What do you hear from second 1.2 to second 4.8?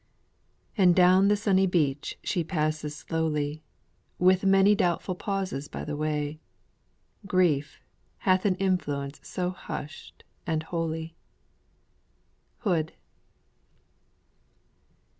the sunny beach she paces slowly, With many